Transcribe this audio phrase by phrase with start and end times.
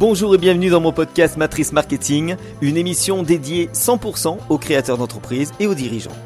[0.00, 5.52] Bonjour et bienvenue dans mon podcast Matrice Marketing, une émission dédiée 100% aux créateurs d'entreprises
[5.60, 6.16] et aux dirigeants.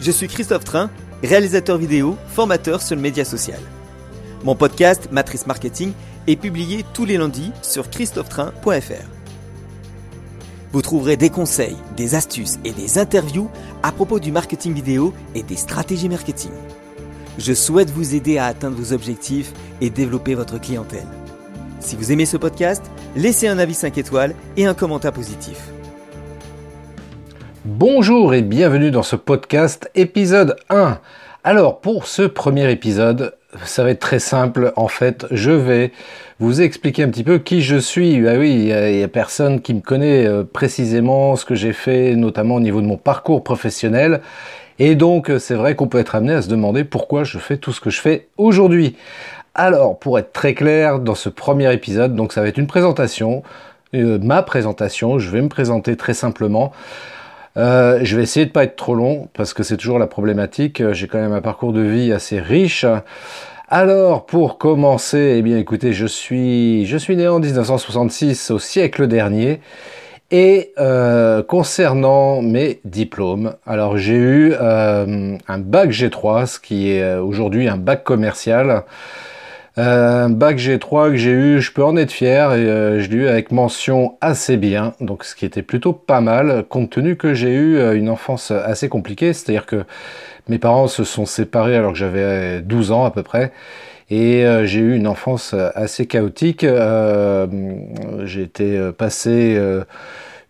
[0.00, 0.88] Je suis Christophe Train,
[1.22, 3.60] réalisateur vidéo, formateur sur le média social.
[4.42, 5.92] Mon podcast Matrice Marketing
[6.26, 9.04] est publié tous les lundis sur christophetrain.fr.
[10.72, 13.50] Vous trouverez des conseils, des astuces et des interviews
[13.82, 16.52] à propos du marketing vidéo et des stratégies marketing.
[17.36, 19.52] Je souhaite vous aider à atteindre vos objectifs
[19.82, 21.06] et développer votre clientèle.
[21.80, 22.82] Si vous aimez ce podcast,
[23.14, 25.68] laissez un avis 5 étoiles et un commentaire positif.
[27.64, 30.98] Bonjour et bienvenue dans ce podcast épisode 1.
[31.44, 33.34] Alors pour ce premier épisode,
[33.64, 35.92] ça va être très simple en fait, je vais
[36.40, 38.26] vous expliquer un petit peu qui je suis.
[38.26, 42.16] Ah oui, il n'y a, personne qui me connaît euh, précisément ce que j'ai fait,
[42.16, 44.20] notamment au niveau de mon parcours professionnel.
[44.80, 47.72] Et donc c'est vrai qu'on peut être amené à se demander pourquoi je fais tout
[47.72, 48.96] ce que je fais aujourd'hui.
[49.60, 53.42] Alors, pour être très clair, dans ce premier épisode, donc ça va être une présentation,
[53.92, 56.70] euh, ma présentation, je vais me présenter très simplement.
[57.56, 60.80] Euh, je vais essayer de pas être trop long parce que c'est toujours la problématique.
[60.92, 62.86] J'ai quand même un parcours de vie assez riche.
[63.68, 69.60] Alors, pour commencer, eh bien, écoutez, je suis, né en 1966, au siècle dernier.
[70.30, 77.66] Et euh, concernant mes diplômes, alors j'ai eu un bac G3, ce qui est aujourd'hui
[77.66, 78.84] un bac commercial.
[79.78, 83.08] Euh, un bac G3 que j'ai eu, je peux en être fier, et euh, je
[83.10, 87.14] l'ai eu avec mention assez bien, donc ce qui était plutôt pas mal, compte tenu
[87.14, 89.84] que j'ai eu euh, une enfance assez compliquée, c'est-à-dire que
[90.48, 93.52] mes parents se sont séparés alors que j'avais 12 ans à peu près,
[94.10, 96.64] et j'ai eu une enfance assez chaotique.
[98.24, 99.60] j'ai été passé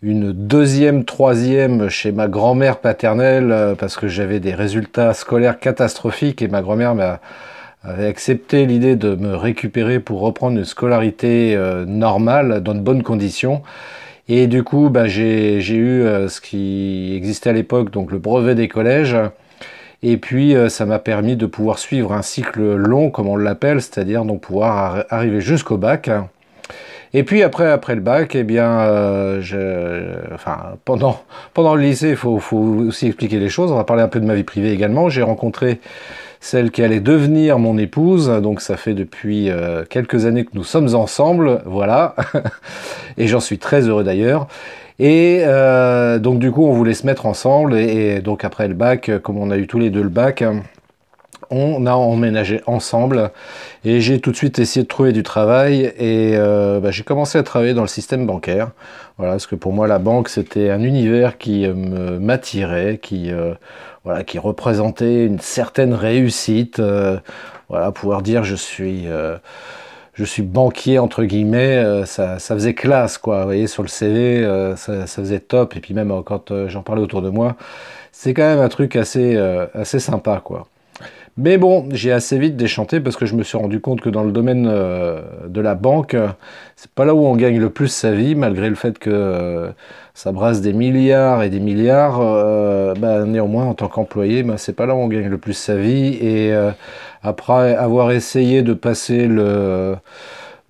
[0.00, 6.46] une deuxième, troisième chez ma grand-mère paternelle parce que j'avais des résultats scolaires catastrophiques et
[6.46, 7.18] ma grand-mère m'a
[7.84, 13.02] avait accepté l'idée de me récupérer pour reprendre une scolarité euh, normale, dans de bonnes
[13.02, 13.62] conditions.
[14.28, 18.54] Et du coup, bah, j'ai eu euh, ce qui existait à l'époque, donc le brevet
[18.54, 19.16] des collèges.
[20.02, 23.80] Et puis, euh, ça m'a permis de pouvoir suivre un cycle long, comme on l'appelle,
[23.80, 26.10] c'est-à-dire donc pouvoir arriver jusqu'au bac.
[27.14, 28.68] Et puis après, après le bac, eh bien,
[30.34, 31.22] enfin, pendant,
[31.54, 33.72] pendant le lycée, il faut, faut, aussi expliquer les choses.
[33.72, 35.08] On va parler un peu de ma vie privée également.
[35.08, 35.80] J'ai rencontré
[36.40, 38.28] celle qui allait devenir mon épouse.
[38.42, 42.14] Donc ça fait depuis euh, quelques années que nous sommes ensemble, voilà.
[43.18, 44.48] et j'en suis très heureux d'ailleurs.
[44.98, 47.76] Et euh, donc du coup, on voulait se mettre ensemble.
[47.76, 50.42] Et, donc après le bac, comme on a eu tous les deux le bac,
[51.50, 53.30] on a emménagé ensemble.
[53.84, 55.92] Et j'ai tout de suite essayé de trouver du travail.
[55.98, 58.70] Et euh, bah, j'ai commencé à travailler dans le système bancaire.
[59.16, 63.32] Voilà, parce que pour moi, la banque, c'était un univers qui m'attirait, qui
[64.08, 66.78] voilà, qui représentait une certaine réussite.
[66.78, 67.18] Euh,
[67.68, 69.36] voilà, pouvoir dire je suis, euh,
[70.14, 73.40] je suis banquier entre guillemets, euh, ça, ça, faisait classe quoi.
[73.40, 74.42] Vous voyez sur le CV,
[74.76, 75.76] ça, ça, faisait top.
[75.76, 77.56] Et puis même quand j'en parlais autour de moi,
[78.12, 79.36] c'est quand même un truc assez,
[79.74, 80.66] assez sympa quoi.
[81.40, 84.24] Mais bon, j'ai assez vite déchanté parce que je me suis rendu compte que dans
[84.24, 86.16] le domaine de la banque,
[86.76, 89.72] c'est pas là où on gagne le plus sa vie, malgré le fait que
[90.18, 94.72] ça brasse des milliards et des milliards, euh, bah, néanmoins en tant qu'employé, bah, c'est
[94.72, 96.18] pas là où on gagne le plus sa vie.
[96.20, 96.72] Et euh,
[97.22, 99.94] après avoir essayé de passer le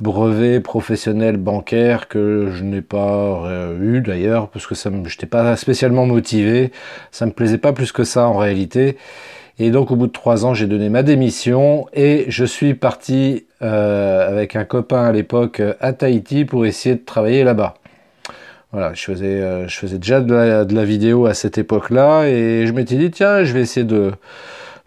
[0.01, 5.57] brevet professionnel bancaire que je n'ai pas euh, eu d'ailleurs, parce que je n'étais pas
[5.57, 6.71] spécialement motivé,
[7.11, 8.99] ça me plaisait pas plus que ça en réalité.
[9.59, 13.45] Et donc au bout de trois ans, j'ai donné ma démission et je suis parti
[13.61, 17.75] avec un copain à l'époque à Tahiti pour essayer de travailler là-bas.
[18.73, 22.73] Voilà, je faisais, euh, je faisais déjà de la, vidéo à cette époque-là et je
[22.73, 24.13] m'étais dit, tiens, je vais essayer de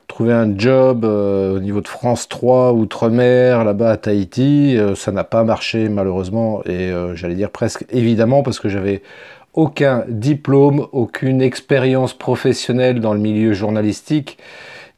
[0.07, 4.77] trouver un job euh, au niveau de France 3, Outre-mer, là-bas à Tahiti.
[4.77, 9.01] Euh, ça n'a pas marché malheureusement et j'allais dire presque évidemment parce que j'avais
[9.53, 14.37] aucun diplôme, aucune expérience professionnelle dans le milieu journalistique,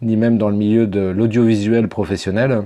[0.01, 2.63] ni même dans le milieu de l'audiovisuel professionnel.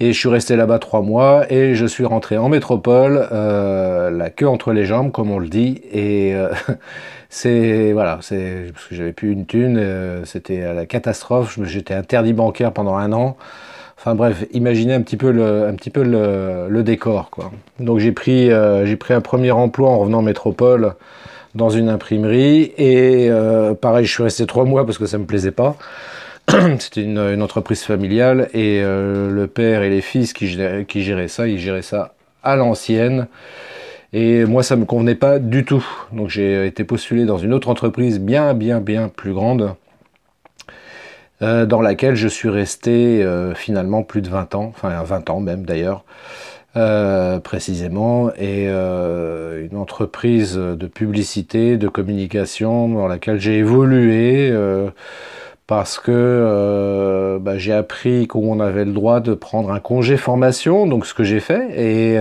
[0.00, 4.28] Et je suis resté là-bas trois mois et je suis rentré en métropole, euh, la
[4.28, 5.82] queue entre les jambes, comme on le dit.
[5.92, 6.48] Et euh,
[7.28, 11.60] c'est voilà, c'est parce que j'avais plus une thune, euh, c'était la catastrophe.
[11.62, 13.36] J'étais interdit bancaire pendant un an.
[14.04, 17.30] Enfin bref, imaginez un petit peu le, décor.
[17.80, 18.50] Donc j'ai pris,
[18.84, 20.94] j'ai pris un premier emploi en revenant en métropole
[21.54, 23.30] dans une imprimerie et
[23.80, 25.76] pareil, je suis resté trois mois parce que ça me plaisait pas.
[26.78, 31.48] C'était une, entreprise familiale et euh, le père et les fils qui qui géraient ça,
[31.48, 33.26] ils géraient ça à l'ancienne.
[34.12, 35.84] Et moi, ça ne me convenait pas du tout.
[36.12, 39.74] Donc j'ai été postulé dans une autre entreprise bien, bien, bien plus grande,
[41.44, 45.40] euh, dans laquelle je suis resté euh, finalement plus de 20 ans, enfin 20 ans
[45.40, 46.04] même d'ailleurs.
[47.44, 54.52] précisément, et une entreprise de publicité, de communication dans laquelle j'ai évolué
[55.68, 61.06] parce que bah, j'ai appris qu'on avait le droit de prendre un congé formation, donc
[61.06, 62.18] ce que j'ai fait, et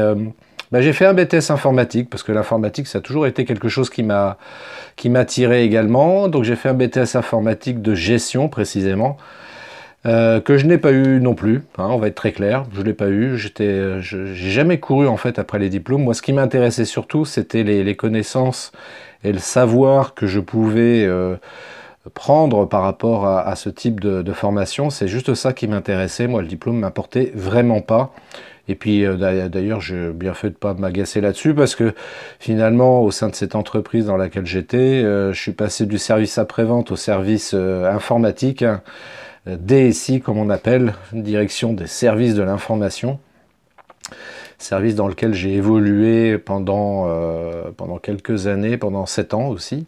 [0.74, 3.92] bah, j'ai fait un BTS informatique parce que l'informatique ça a toujours été quelque chose
[3.92, 4.38] qui m'a
[4.96, 6.28] qui m'attirait également.
[6.30, 9.18] Donc j'ai fait un BTS informatique de gestion précisément.
[10.08, 12.81] Euh, que je n'ai pas eu non plus, hein, on va être très clair, je
[12.81, 16.04] l'ai pas eu, j'étais, j'ai jamais couru en fait après les diplômes.
[16.04, 18.74] Moi, ce qui m'intéressait surtout, c'était les, connaissances
[19.24, 21.38] et le savoir que je pouvais euh,
[22.16, 24.90] prendre par rapport à, ce type de, de formation.
[24.90, 26.28] C'est juste ça qui m'intéressait.
[26.28, 28.12] Moi, le diplôme m'apportait vraiment pas.
[28.69, 31.94] Et puis euh, d'ailleurs, j'ai bien fait de pas m'agacer là-dessus parce que
[32.39, 36.38] finalement, au sein de cette entreprise dans laquelle j'étais, euh, je suis passé du service
[36.38, 38.81] après-vente au service euh, informatique, hein,
[39.45, 43.19] DSI comme on appelle, direction des services de l'information
[44.60, 47.10] service dans lequel j'ai évolué pendant,
[47.75, 49.88] pendant quelques années, pendant sept ans aussi.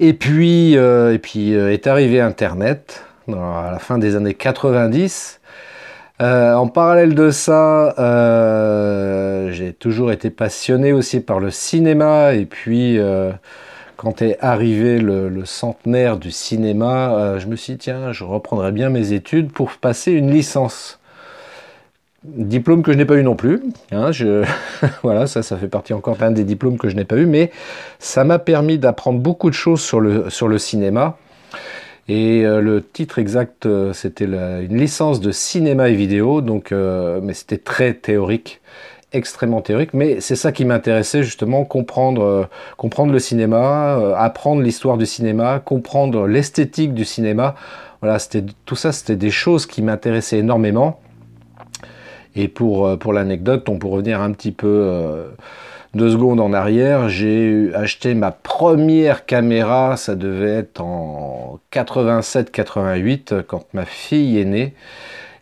[0.00, 5.40] Et puis, et puis est arrivé Internet à la fin des années 90
[6.20, 12.44] euh, en parallèle de ça, euh, j'ai toujours été passionné aussi par le cinéma et
[12.44, 13.32] puis euh,
[13.96, 18.90] quand est arrivé le, centenaire du cinéma, je me suis dit tiens, je reprendrai bien
[18.90, 20.98] mes études pour passer une licence.
[22.24, 23.62] Diplôme que je n'ai pas eu non plus.
[23.92, 24.10] Hein,
[25.02, 27.50] voilà, ça, ça fait partie encore d'un des diplômes que je n'ai pas eu, mais
[27.98, 31.16] ça m'a permis d'apprendre beaucoup de choses sur le, sur le cinéma.
[32.10, 37.20] Et euh, le titre exact, euh, c'était une licence de cinéma et vidéo, donc, euh,
[37.22, 38.60] mais c'était très théorique,
[39.12, 39.94] extrêmement théorique.
[39.94, 42.48] Mais c'est ça qui m'intéressait justement, comprendre,
[43.06, 47.54] le cinéma, apprendre l'histoire du cinéma, comprendre l'esthétique du cinéma.
[48.00, 50.98] Voilà, c'était tout ça, c'était des choses qui m'intéressaient énormément.
[52.34, 55.28] Et pour, pour l'anecdote, on peut revenir un petit peu
[55.94, 63.64] deux secondes en arrière, j'ai acheté ma première caméra, ça devait être en 87-88 quand
[63.72, 64.74] ma fille est née.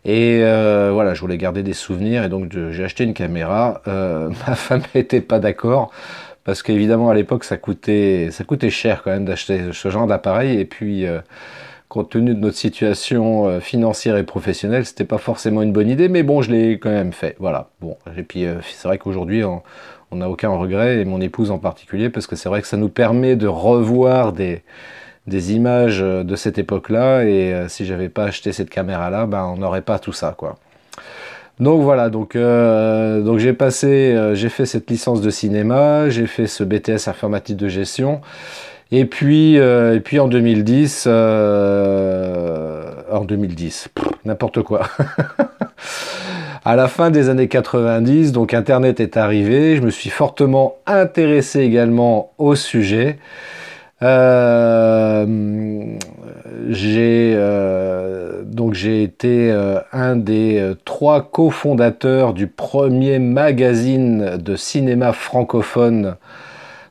[0.05, 3.81] Et euh, voilà, je voulais garder des souvenirs et donc j'ai acheté une caméra.
[3.87, 5.91] Euh, ma femme n'était pas d'accord
[6.45, 10.59] parce qu'évidemment à l'époque ça coûtait, ça coûtait cher quand même d'acheter ce genre d'appareil
[10.59, 11.19] et puis euh,
[11.89, 16.21] compte tenu de notre situation financière et professionnelle, c'était pas forcément une bonne idée, mais
[16.21, 17.35] bon, je l'ai quand même fait.
[17.39, 17.69] Voilà.
[17.81, 19.63] Bon, et puis c'est vrai qu'aujourd'hui, on
[20.15, 22.89] n'a aucun regret, et mon épouse en particulier, parce que c'est vrai que ça nous
[22.89, 24.63] permet de revoir des,
[25.53, 29.83] images de cette époque-là, et euh, si j'avais pas acheté cette caméra-là, ben, on n'aurait
[29.83, 30.57] pas tout ça, quoi.
[31.59, 36.25] Donc voilà, donc, euh, donc j'ai passé, euh, j'ai fait cette licence de cinéma, j'ai
[36.25, 38.21] fait ce BTS informatique de gestion,
[38.91, 41.11] et puis, et puis en 2010, en
[43.23, 43.89] 2010,
[44.25, 44.87] n'importe quoi.
[46.69, 51.61] À la fin des années 90, donc Internet est arrivé, je me suis fortement intéressé
[51.61, 53.17] également au sujet.
[54.03, 55.25] Euh,
[56.69, 66.17] j'ai euh, j'ai été euh, un des trois cofondateurs du premier magazine de cinéma francophone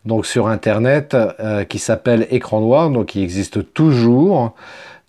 [0.07, 1.17] donc sur internet
[1.69, 4.55] qui s'appelle Écran Noir donc qui existe toujours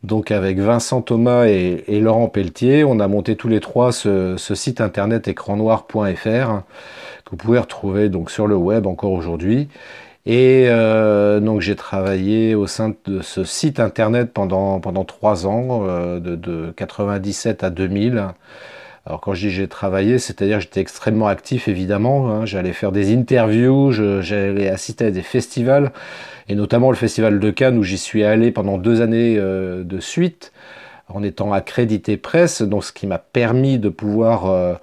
[0.04, 4.80] donc avec Vincent Thomas et, Laurent Pelletier, on a monté tous les trois ce, site
[4.80, 6.62] internet écrannoir.fr
[7.26, 9.68] que vous pouvez retrouver donc sur le web encore aujourd'hui.
[10.26, 16.20] Et euh, donc j'ai travaillé au sein de ce site internet pendant trois ans, euh,
[16.20, 18.34] de, de 97 à 2000.
[19.06, 22.30] Alors quand je dis j'ai travaillé, c'est-à-dire j'étais extrêmement actif évidemment.
[22.30, 22.46] Hein.
[22.46, 25.92] J'allais faire des interviews, j'allais assister à des festivals,
[26.50, 30.00] et notamment le festival de Cannes où j'y suis allé pendant deux années euh, de
[30.00, 30.52] suite,
[31.08, 34.74] en étant accrédité presse, donc ce qui m'a permis de pouvoir euh,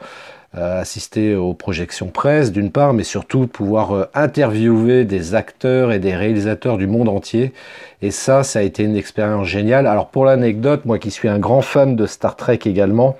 [0.56, 6.14] euh, assister aux projections presse d'une part, mais surtout pouvoir interviewer des acteurs et des
[6.14, 7.52] réalisateurs du monde entier.
[8.00, 9.86] Et ça, ça a été une expérience géniale.
[9.86, 13.18] Alors pour l'anecdote, moi qui suis un grand fan de Star Trek également,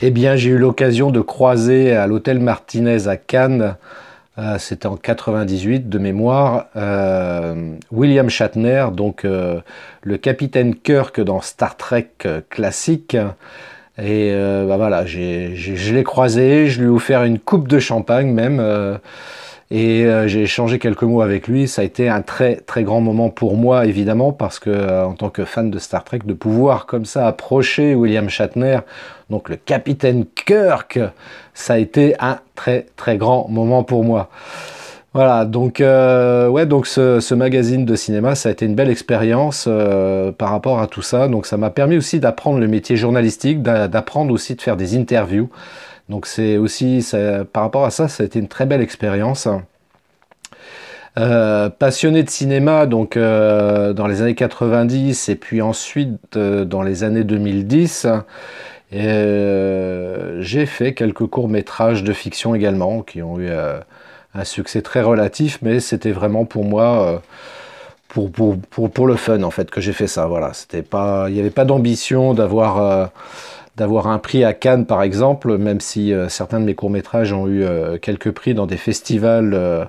[0.00, 3.76] eh bien, j'ai eu l'occasion de croiser à l'hôtel Martinez à Cannes,
[4.38, 9.60] euh, c'était en 98 de mémoire, euh, William Shatner, donc euh,
[10.02, 12.10] le capitaine Kirk dans Star Trek
[12.48, 13.16] classique.
[14.00, 18.62] Et bah voilà, je l'ai croisé, je lui ai offert une coupe de champagne même.
[19.70, 21.68] Et euh, j'ai échangé quelques mots avec lui.
[21.68, 25.12] Ça a été un très très grand moment pour moi, évidemment, parce que euh, en
[25.12, 28.80] tant que fan de Star Trek, de pouvoir comme ça approcher William Shatner,
[29.28, 30.98] donc le capitaine Kirk,
[31.52, 34.30] ça a été un très très grand moment pour moi.
[35.14, 38.90] Voilà, donc euh, ouais, donc ce, ce, magazine de cinéma, ça a été une belle
[38.90, 41.28] expérience euh, par rapport à tout ça.
[41.28, 45.48] Donc ça m'a permis aussi d'apprendre le métier journalistique, d'apprendre aussi de faire des interviews
[46.08, 47.06] Donc c'est aussi,
[47.52, 49.48] par rapport à ça, ça a été une très belle expérience.
[51.18, 56.82] Euh, passionné de cinéma donc euh, dans les années 90 et puis ensuite euh, dans
[56.82, 58.06] les années 2010
[58.92, 65.58] j'ai fait quelques courts métrages de fiction également qui ont eu un succès très relatif
[65.60, 67.20] mais c'était vraiment pour moi
[68.08, 71.40] pour, pour, le fun en fait que j'ai fait ça voilà c'était pas il n'y
[71.40, 73.10] avait pas d'ambition d'avoir
[73.78, 77.48] d'avoir un prix à Cannes par exemple même si certains de mes courts métrages ont
[77.48, 77.64] eu
[78.02, 79.88] quelques prix dans des festivals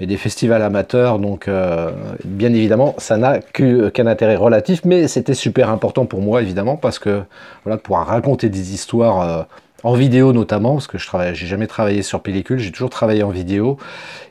[0.00, 1.18] mais des festivals amateurs.
[1.18, 1.90] Donc, euh,
[2.24, 6.98] bien évidemment, ça n'a qu'un intérêt relatif, mais c'était super important pour moi, évidemment, parce
[6.98, 7.22] que
[7.64, 9.42] voilà, pouvoir raconter des histoires euh,
[9.82, 13.22] en vidéo notamment, parce que je travaille, j'ai jamais travaillé sur pellicule, j'ai toujours travaillé
[13.22, 13.78] en vidéo,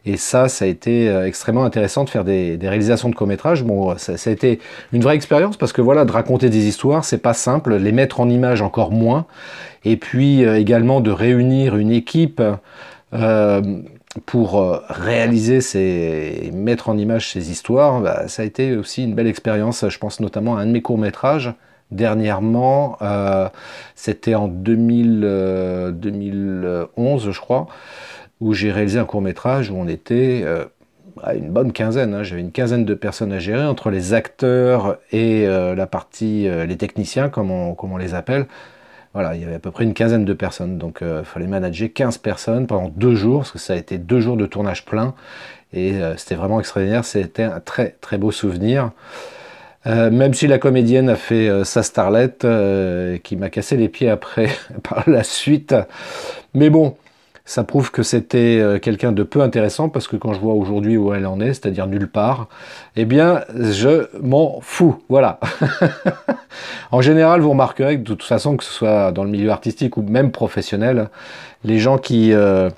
[0.05, 3.63] et ça, ça a été euh, extrêmement intéressant de faire des, réalisations de court métrage.
[3.63, 4.59] Bon, ça, ça, a été
[4.93, 8.19] une vraie expérience parce que voilà, de raconter des histoires, c'est pas simple, les mettre
[8.19, 9.25] en image encore moins,
[9.85, 12.41] et puis également de réunir une équipe.
[13.13, 13.81] Euh,
[14.25, 19.13] pour euh, réaliser ces, mettre en image ces histoires, bah, ça a été aussi une
[19.13, 19.87] belle expérience.
[19.87, 21.53] Je pense notamment à un de mes courts-métrages.
[21.91, 23.49] Dernièrement, euh,
[23.95, 27.67] c'était en 2011, euh, je crois,
[28.39, 30.45] où j'ai réalisé un court-métrage où on était
[31.23, 32.13] à une bonne quinzaine.
[32.13, 32.23] Hein.
[32.23, 37.29] J'avais une quinzaine de personnes à gérer entre les acteurs et la partie, les techniciens,
[37.29, 38.45] comme on les appelle.
[39.13, 40.77] Voilà, il y avait à peu près une quinzaine de personnes.
[40.77, 43.97] Donc il euh, fallait manager 15 personnes pendant deux jours, parce que ça a été
[43.97, 45.15] deux jours de tournage plein.
[45.73, 47.05] Et euh, c'était vraiment extraordinaire.
[47.05, 48.91] C'était un très très beau souvenir.
[49.87, 52.45] Euh, même si la comédienne a fait sa starlette,
[53.23, 54.49] qui m'a cassé les pieds après
[54.83, 55.75] par la suite.
[56.53, 56.95] Mais bon,
[57.49, 60.97] ça prouve que c'était euh, quelqu'un de peu intéressant parce que quand je vois aujourd'hui
[60.97, 62.47] où elle en est, c'est-à-dire nulle part,
[62.95, 65.01] eh bien, je m'en fous.
[65.09, 65.39] Voilà.
[66.91, 69.97] en général, vous remarquerez que de toute façon, que ce soit dans le milieu artistique
[69.97, 71.09] ou même professionnel,
[71.63, 72.69] les gens qui, euh,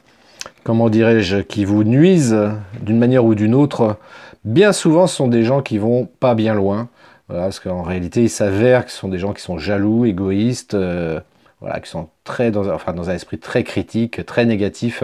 [0.63, 2.39] comment dirais-je, qui vous nuisent
[2.81, 3.97] d'une manière ou d'une autre,
[4.45, 6.89] bien souvent, ce sont des gens qui vont pas bien loin.
[7.27, 11.19] parce qu'en réalité, il s'avère que ce sont des gens qui sont jaloux, égoïstes, euh,
[11.61, 15.03] voilà, qui sont très dans, enfin, dans un esprit très critique, très négatif.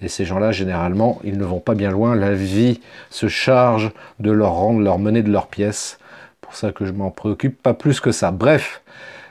[0.00, 2.14] Et ces gens-là, généralement, ils ne vont pas bien loin.
[2.14, 5.98] La vie se charge de leur rendre leur monnaie de leur pièce.
[6.40, 8.30] Pour ça que je m'en préoccupe pas plus que ça.
[8.30, 8.82] Bref,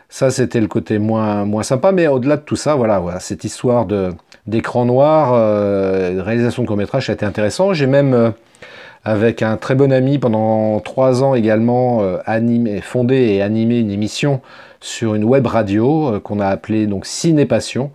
[0.09, 1.91] ça c'était le côté moins, moins sympa.
[1.91, 4.11] Mais au-delà de tout ça, voilà, voilà cette histoire de
[4.47, 7.73] d'écran noir, euh, réalisation de court-métrage, ça a été intéressant.
[7.73, 8.31] J'ai même euh,
[9.03, 14.41] avec un très bon ami pendant trois ans également euh, fondé et animé une émission
[14.81, 17.91] sur une web radio euh, qu'on a appelée donc Ciné Passion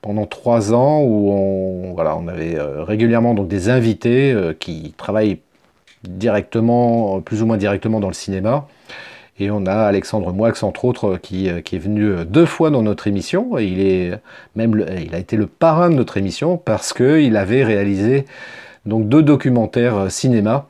[0.00, 5.40] pendant trois ans où on, voilà, on avait euh, régulièrement donc des invités qui travaillent
[6.02, 8.66] directement, plus ou moins directement dans le cinéma.
[9.40, 13.08] Et on a Alexandre Moix, entre autres, qui, qui, est venu deux fois dans notre
[13.08, 13.58] émission.
[13.58, 14.12] Et il, est
[14.54, 18.26] même il a été le parrain de notre émission parce qu'il avait réalisé
[18.86, 20.68] donc deux documentaires cinéma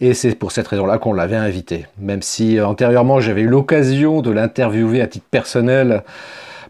[0.00, 1.86] et c'est pour cette raison-là qu'on l'avait invité.
[1.98, 6.02] Même si euh, antérieurement j'avais eu l'occasion de l'interviewer à titre personnel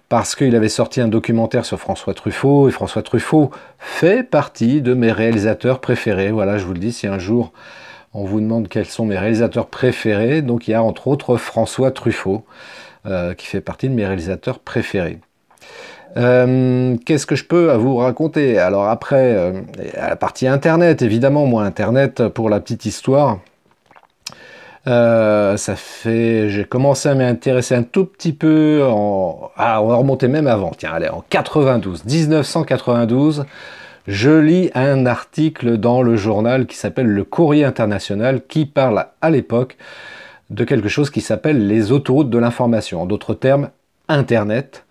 [0.09, 4.95] parce qu'il avait sorti un documentaire sur François Truffaut, et François Truffaut fait partie de
[4.95, 6.31] mes réalisateurs préférés.
[6.31, 7.53] Voilà, je vous le dis, si un jour
[8.15, 11.91] on vous demande quels sont mes réalisateurs préférés, donc il y a entre autres François
[11.91, 12.45] Truffaut,
[13.07, 15.19] euh, qui fait partie de mes réalisateurs préférés.
[16.17, 18.59] Euh, qu'est-ce que je peux à vous raconter?
[18.59, 19.61] Alors après, euh,
[19.95, 23.41] la partie Internet, évidemment, moi, Internet, pour la petite histoire,
[24.87, 29.97] euh, ça fait, j'ai commencé à m'intéresser un tout petit peu en, ah, on va
[29.97, 30.73] remonter même avant.
[30.77, 33.45] Tiens, allez, en 92, 1992,
[34.07, 39.31] je lis un article dans le journal qui s'appelle Le Courrier International, qui parle à
[39.31, 39.77] l'époque
[40.51, 43.03] de quelque chose qui s'appelle les autoroutes de l'information.
[43.03, 43.71] En d'autres termes,
[44.09, 44.86] Internet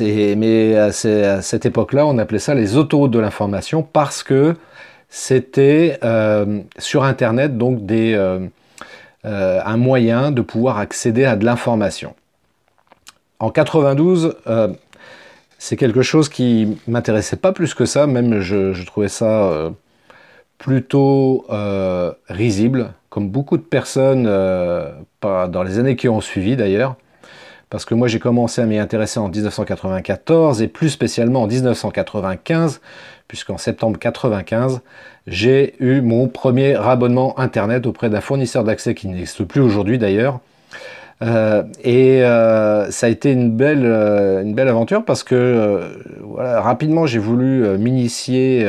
[0.00, 4.54] mais à, cette époque-là, on appelait ça les autoroutes de l'information parce que
[5.08, 8.46] c'était euh, sur Internet donc des, euh,
[9.24, 12.14] euh, un moyen de pouvoir accéder à de l'information.
[13.40, 14.36] En 92,
[15.58, 19.70] c'est quelque chose qui m'intéressait pas plus que ça, même je, je trouvais ça
[20.58, 21.46] plutôt
[22.28, 26.96] risible, comme beaucoup de personnes dans les années qui ont suivi d'ailleurs
[27.70, 32.80] parce que moi j'ai commencé à m'y intéresser en 1994 et plus spécialement en 1995,
[33.28, 34.80] puisqu'en septembre 1995,
[35.28, 40.40] j'ai eu mon premier abonnement Internet auprès d'un fournisseur d'accès qui n'existe plus aujourd'hui d'ailleurs.
[41.22, 45.80] Euh, et euh, ça a été une belle, euh, une belle aventure parce que
[46.22, 48.68] voilà, rapidement j'ai voulu m'initier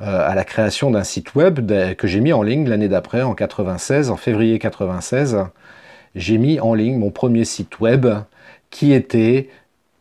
[0.00, 4.10] à la création d'un site web que j'ai mis en ligne l'année d'après, en 96,
[4.10, 5.36] en février 96
[6.14, 8.06] j'ai mis en ligne mon premier site web
[8.70, 9.48] qui était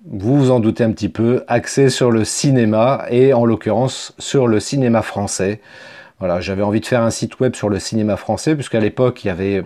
[0.05, 4.47] vous vous en doutez un petit peu, axé sur le cinéma et en l'occurrence sur
[4.47, 5.61] le cinéma français.
[6.17, 9.27] Voilà, j'avais envie de faire un site web sur le cinéma français puisqu'à l'époque il
[9.27, 9.63] y avait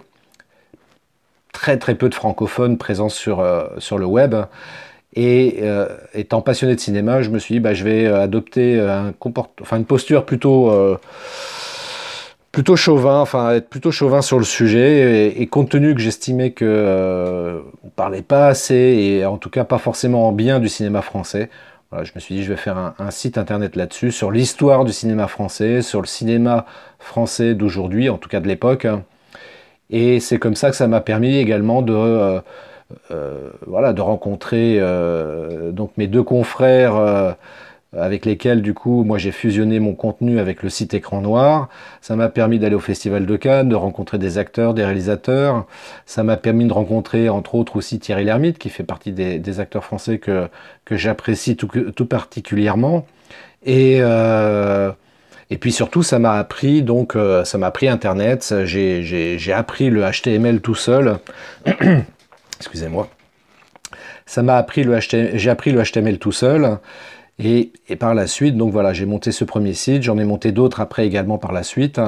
[1.54, 4.36] très très peu de francophones présents sur, euh, sur le web.
[5.14, 9.14] Et euh, étant passionné de cinéma, je me suis dit, bah, je vais adopter un
[9.62, 10.70] enfin, une posture plutôt
[12.56, 16.64] plutôt chauvin, enfin être plutôt chauvin sur le sujet, et, compte tenu que j'estimais que
[16.66, 21.02] euh, on parlait pas assez, et en tout cas pas forcément en bien du cinéma
[21.02, 21.50] français,
[22.02, 25.28] je me suis dit je vais faire un, site internet là-dessus, sur l'histoire du cinéma
[25.28, 26.66] français, sur le cinéma
[26.98, 28.88] français d'aujourd'hui, en tout cas de l'époque,
[29.90, 32.40] et c'est comme ça que ça m'a permis également de euh,
[33.12, 37.36] euh, voilà de rencontrer euh, donc mes deux confrères
[37.98, 41.70] avec lesquels du coup moi j'ai fusionné mon contenu avec le site Écran Noir.
[42.02, 45.66] Ça m'a permis d'aller au Festival de Cannes, de rencontrer des acteurs, des réalisateurs.
[46.06, 49.86] Ça m'a permis de rencontrer entre autres aussi Thierry Lhermitte qui fait partie des, acteurs
[49.86, 50.48] français que,
[50.84, 53.06] que j'apprécie tout, tout, particulièrement.
[53.66, 54.92] Et, euh,
[55.50, 58.54] et puis surtout ça m'a appris donc euh, ça m'a appris Internet.
[58.66, 61.18] J'ai appris le HTML tout seul.
[62.58, 63.08] Excusez-moi.
[64.26, 66.80] Ça m'a appris le HTML, j'ai appris le HTML tout seul.
[67.38, 70.80] Et, par la suite, donc voilà, j'ai monté ce premier site, j'en ai monté d'autres
[70.80, 72.00] après également par la suite.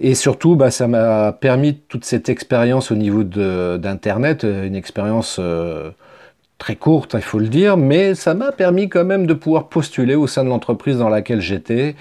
[0.00, 5.38] Et surtout, bah, ça m'a permis toute cette expérience au niveau d'Internet, euh, une expérience
[5.40, 5.90] euh,
[6.58, 10.14] très courte, il faut le dire, mais ça m'a permis quand même de pouvoir postuler
[10.14, 11.94] au sein de l'entreprise dans laquelle j'étais,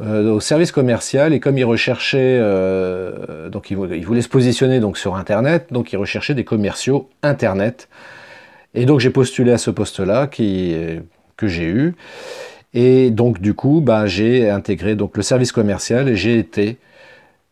[0.00, 2.40] euh, au service commercial, et comme ils recherchaient,
[3.50, 7.88] donc ils, voulaient se positionner donc sur Internet, donc ils recherchaient des commerciaux Internet.
[8.74, 10.74] Et donc j'ai postulé à ce poste-là, qui
[11.38, 11.94] que j'ai eu.
[12.74, 16.76] Et donc du coup, bah, j'ai intégré donc le service commercial et j'ai été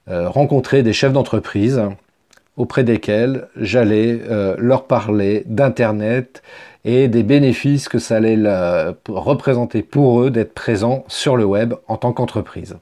[0.08, 1.80] euh, rencontrer des chefs d'entreprise
[2.58, 6.42] auprès desquels j'allais euh, leur parler d'Internet
[6.84, 8.36] et des bénéfices que ça allait
[9.08, 12.76] représenter pour eux d'être présents sur le web en tant qu'entreprise.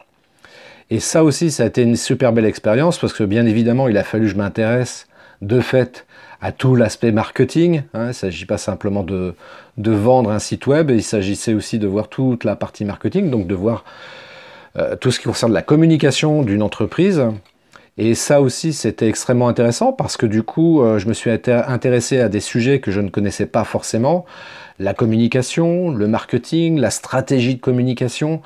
[0.91, 3.97] Et ça aussi, ça a été une super belle expérience parce que bien évidemment, il
[3.97, 5.07] a fallu que je m'intéresse
[5.41, 6.07] de fait
[6.43, 7.85] à tout l'aspect marketing.
[7.95, 8.05] Hein.
[8.05, 9.35] Il ne s'agit pas simplement de,
[9.77, 13.55] vendre un site web, il s'agissait aussi de voir toute la partie marketing, donc de
[13.55, 13.85] voir
[14.77, 17.25] euh, tout ce qui concerne la communication d'une entreprise.
[17.97, 22.19] Et ça aussi, c'était extrêmement intéressant parce que du coup, euh, je me suis intéressé
[22.21, 24.25] à des sujets que je ne connaissais pas forcément.
[24.81, 28.43] La communication, le marketing, la stratégie de communication.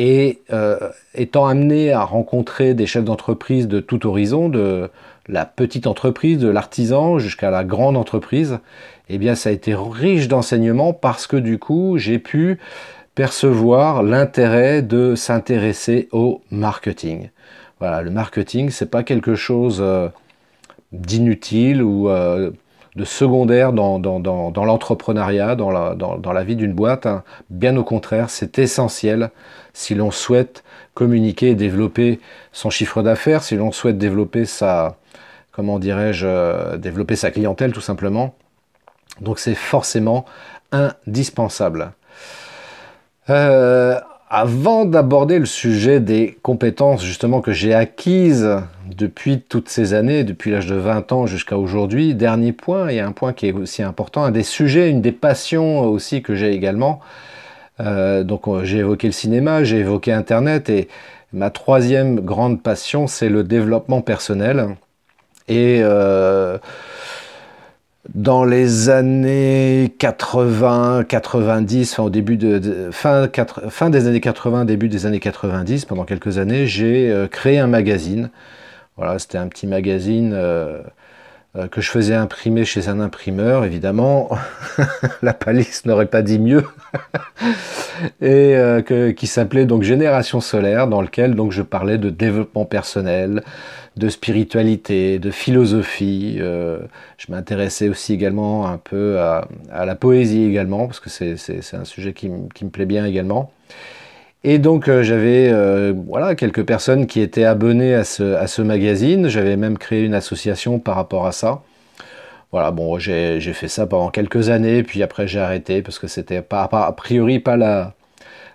[0.00, 0.78] Et euh,
[1.16, 4.88] étant amené à rencontrer des chefs d'entreprise de tout horizon, de,
[5.28, 8.58] la petite entreprise, de l'artisan jusqu'à la grande entreprise,
[9.08, 12.58] eh bien ça a été riche d'enseignements parce que du coup j'ai pu
[13.14, 17.30] percevoir l'intérêt de s'intéresser au marketing.
[17.80, 20.08] Voilà, le marketing c'est pas quelque chose euh,
[20.92, 22.50] d'inutile ou euh,
[22.96, 23.98] de secondaire dans,
[24.54, 27.06] l'entrepreneuriat, dans la, vie d'une boîte.
[27.06, 27.22] Hein.
[27.48, 29.30] Bien au contraire, c'est essentiel
[29.72, 32.18] si l'on souhaite communiquer et développer
[32.52, 34.96] son chiffre d'affaires, si l'on souhaite développer sa,
[35.52, 38.34] comment dirais-je, euh, développer sa clientèle tout simplement.
[39.20, 40.24] Donc c'est forcément
[40.72, 41.92] indispensable.
[43.30, 43.98] Euh,
[44.30, 48.48] avant d'aborder le sujet des compétences justement que j'ai acquises
[48.94, 53.12] depuis toutes ces années, depuis l'âge de 20 ans jusqu'à aujourd'hui, dernier point, et un
[53.12, 57.00] point qui est aussi important, un des sujets, une des passions aussi que j'ai également.
[57.80, 60.88] Euh, donc j'ai évoqué le cinéma, j'ai évoqué Internet, et
[61.32, 64.76] ma troisième grande passion, c'est le développement personnel.
[65.48, 66.58] Et euh,
[68.14, 73.28] dans les années 80, 90, au début de, fin,
[73.90, 78.30] des années 80, début des années 90, pendant quelques années, j'ai euh, créé un magazine.
[78.96, 80.80] Voilà, c'était un petit magazine euh,
[81.70, 84.30] que je faisais imprimer chez un imprimeur, évidemment.
[85.22, 86.64] La palisse n'aurait pas dit mieux.
[88.22, 88.56] et
[89.16, 93.42] qui s'appelait donc Génération solaire, dans lequel donc je parlais de développement personnel,
[93.98, 96.38] de spiritualité, de philosophie.
[96.40, 96.78] Euh,
[97.18, 99.48] je m'intéressais aussi également un peu à,
[99.84, 103.52] la poésie également, parce que c'est un sujet qui, me plaît bien également.
[104.44, 109.28] Et donc euh, j'avais euh, voilà, quelques personnes qui étaient abonnées à ce, magazine.
[109.28, 111.62] J'avais même créé une association par rapport à ça.
[112.52, 116.40] Voilà, bon, j'ai fait ça pendant quelques années, puis après j'ai arrêté parce que c'était
[116.40, 117.94] pas, a priori pas la,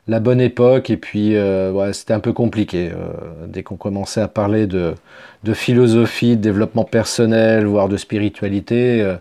[0.07, 3.13] la bonne époque et puis euh, c'était un peu compliqué euh,
[3.47, 4.95] dès qu'on commençait à parler de,
[5.53, 9.01] philosophie, de développement personnel, voire de spiritualité.
[9.01, 9.15] Euh,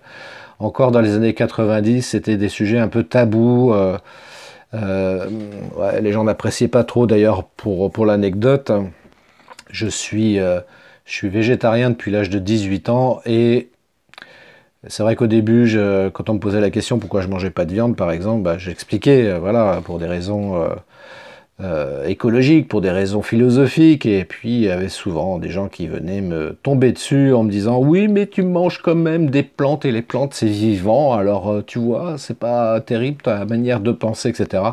[0.58, 3.74] encore dans les années 90, c'était des sujets un peu tabous.
[4.72, 8.70] les gens n'appréciaient pas trop d'ailleurs pour, pour l'anecdote.
[9.70, 10.62] Je suis, je
[11.04, 13.70] suis végétarien depuis l'âge de 18 ans et
[14.88, 15.76] C'est vrai qu'au début,
[16.12, 18.58] quand on me posait la question pourquoi je mangeais pas de viande, par exemple, bah,
[18.58, 20.70] j'expliquais, euh, voilà, pour des raisons euh,
[21.60, 25.86] euh, écologiques, pour des raisons philosophiques, et puis il y avait souvent des gens qui
[25.86, 29.84] venaient me tomber dessus en me disant oui, mais tu manges quand même des plantes
[29.84, 34.30] et les plantes c'est vivant, alors tu vois, c'est pas terrible ta manière de penser,
[34.30, 34.64] etc.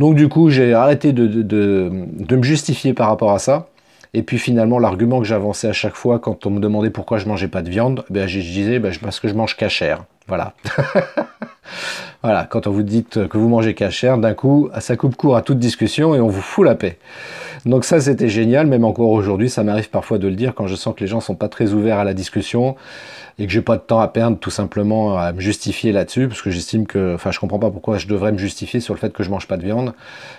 [0.00, 3.68] Donc du coup, j'ai arrêté de me justifier par rapport à ça.
[4.14, 7.26] Et puis finalement, l'argument que j'avançais à chaque fois quand on me demandait pourquoi je
[7.26, 10.04] mangeais pas de viande, ben, je, disais ben, parce que je mange cachère.
[10.26, 10.54] Voilà.
[12.22, 15.42] voilà, quand on vous dit que vous mangez cachère, d'un coup, ça coupe court à
[15.42, 16.98] toute discussion et on vous fout la paix.
[17.64, 20.74] Donc ça, c'était génial, même encore aujourd'hui, ça m'arrive parfois de le dire quand je
[20.74, 22.76] sens que les gens sont pas très ouverts à la discussion
[23.38, 26.42] et que j'ai pas de temps à perdre tout simplement à me justifier là-dessus, parce
[26.42, 29.12] que j'estime que, enfin, je comprends pas pourquoi je devrais me justifier sur le fait
[29.12, 29.92] que je mange pas de viande.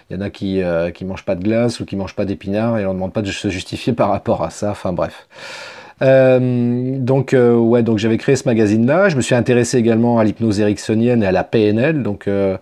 [0.09, 2.25] Il y en a qui euh, qui mangent pas de glace ou qui mangent pas
[2.25, 4.71] d'épinards et on ne demande pas de se justifier par rapport à ça.
[4.71, 5.27] Enfin bref.
[6.01, 9.09] Euh, donc euh, ouais, donc j'avais créé ce magazine-là.
[9.09, 12.57] Je me suis intéressé également à l'hypnose ericksonienne et à la PNL, donc euh,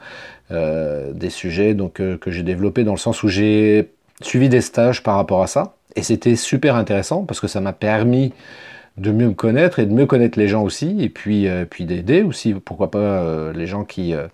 [0.49, 3.89] des sujets donc que j'ai développés dans le sens où j'ai
[4.21, 7.73] suivi des stages par rapport à ça, et c'était super intéressant parce que ça m'a
[7.73, 8.33] permis
[8.97, 12.23] de mieux me connaître et de mieux connaître les gens aussi, et puis, euh, d'aider
[12.23, 14.27] aussi, pourquoi pas, euh, les gens qui, euh,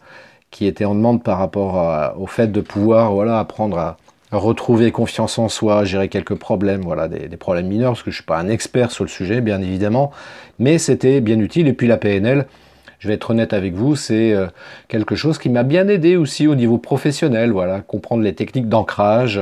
[0.52, 3.98] qui étaient en demande par rapport au fait de pouvoir voilà, apprendre à,
[4.32, 8.26] retrouver confiance en soi, gérer quelques problèmes, voilà, des, problèmes mineurs, parce que je suis
[8.26, 10.10] pas un expert sur le sujet, bien évidemment,
[10.58, 11.68] mais c'était bien utile.
[11.68, 12.48] Et puis la PNL,
[12.98, 14.36] je vais être honnête avec vous, c'est
[14.88, 19.40] quelque chose qui m'a bien aidé aussi au niveau professionnel, voilà, comprendre les techniques d'ancrage,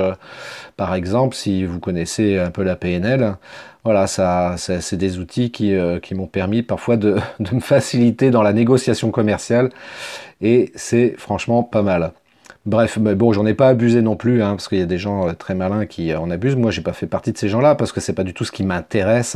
[0.75, 3.35] par exemple, si vous connaissez un peu la PNL,
[3.83, 7.17] voilà, ça, c'est des outils qui, euh, m'ont permis parfois de,
[7.51, 9.69] me faciliter dans la négociation commerciale
[10.41, 12.11] et c'est franchement pas mal.
[12.67, 15.27] Bref, bon, j'en ai pas abusé non plus, hein, parce qu'il y a des gens
[15.27, 16.55] euh, très malins qui en abusent.
[16.55, 18.51] Moi, j'ai pas fait partie de ces gens-là parce que c'est pas du tout ce
[18.51, 19.35] qui m'intéresse.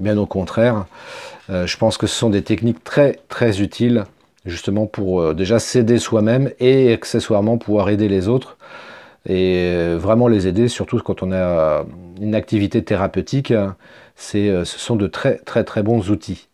[0.00, 0.86] Bien au contraire,
[1.50, 4.04] euh, je pense que ce sont des techniques très très utiles
[4.46, 8.56] justement pour déjà s'aider soi-même et accessoirement pouvoir aider les autres
[9.28, 11.84] et euh, vraiment les aider, surtout quand on a
[12.20, 13.52] une activité thérapeutique,
[14.14, 16.48] c'est, euh, ce sont de très très très bons outils.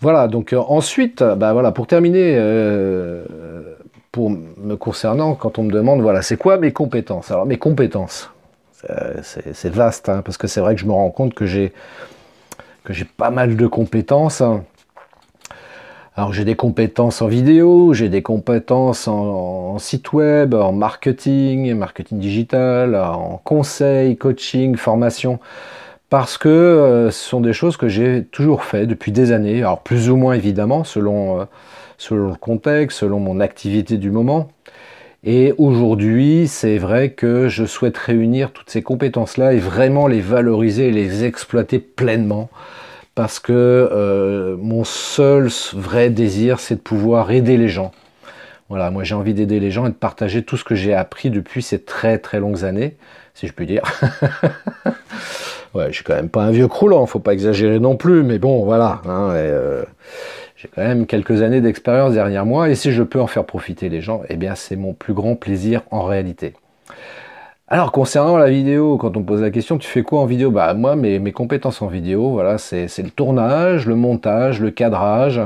[0.00, 2.38] Voilà, donc euh, ensuite, bah voilà, pour terminer,
[4.12, 7.30] pour me concernant, quand on me demande, voilà, c'est quoi mes compétences?
[7.30, 8.30] Alors mes compétences,
[9.22, 11.72] c'est, vaste, hein, parce que c'est vrai que je me rends compte que j'ai
[12.84, 14.42] que j'ai pas mal de compétences.
[14.42, 14.62] Hein.
[16.16, 22.20] Alors j'ai des compétences en vidéo, j'ai des compétences en, site web, en marketing, marketing
[22.20, 25.40] digital, en conseil, coaching, formation,
[26.10, 29.80] parce que euh, ce sont des choses que j'ai toujours fait depuis des années, alors
[29.80, 31.44] plus ou moins évidemment selon, euh,
[31.98, 34.46] selon le contexte, selon mon activité du moment.
[35.24, 40.88] Et aujourd'hui, c'est vrai que je souhaite réunir toutes ces compétences-là et vraiment les valoriser
[40.88, 42.50] et les exploiter pleinement
[43.14, 47.92] parce que euh, mon seul vrai désir, c'est de pouvoir aider les gens.
[48.68, 51.30] Voilà, moi j'ai envie d'aider les gens et de partager tout ce que j'ai appris
[51.30, 52.96] depuis ces très très longues années,
[53.34, 53.82] si je puis dire.
[55.74, 58.38] ouais, je suis quand même pas un vieux croulant, faut pas exagérer non plus, mais
[58.38, 59.02] bon, voilà.
[59.06, 59.84] Hein, euh,
[60.56, 63.88] j'ai quand même quelques années d'expérience derrière moi, et si je peux en faire profiter
[63.90, 66.54] les gens, eh bien c'est mon plus grand plaisir en réalité.
[67.66, 70.50] Alors concernant la vidéo, quand on pose la question, tu fais quoi en vidéo?
[70.50, 75.40] Bah moi, mes, compétences en vidéo, voilà, c'est le tournage, le montage, le cadrage,